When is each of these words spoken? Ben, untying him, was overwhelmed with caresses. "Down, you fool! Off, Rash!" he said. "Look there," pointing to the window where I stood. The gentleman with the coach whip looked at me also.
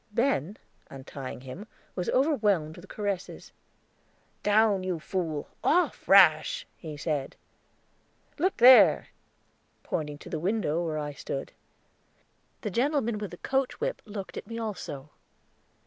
Ben, 0.11 0.57
untying 0.89 1.41
him, 1.41 1.67
was 1.93 2.09
overwhelmed 2.09 2.75
with 2.75 2.87
caresses. 2.87 3.51
"Down, 4.41 4.83
you 4.83 4.99
fool! 4.99 5.47
Off, 5.63 6.09
Rash!" 6.09 6.65
he 6.75 6.97
said. 6.97 7.35
"Look 8.39 8.57
there," 8.57 9.09
pointing 9.83 10.17
to 10.17 10.29
the 10.31 10.39
window 10.39 10.83
where 10.83 10.97
I 10.97 11.13
stood. 11.13 11.51
The 12.61 12.71
gentleman 12.71 13.19
with 13.19 13.29
the 13.29 13.37
coach 13.37 13.79
whip 13.79 14.01
looked 14.07 14.37
at 14.37 14.47
me 14.47 14.57
also. 14.57 15.11